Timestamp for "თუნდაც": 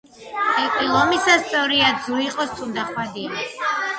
2.61-2.93